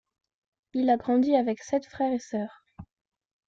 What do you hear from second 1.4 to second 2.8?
sept frères et sœurs.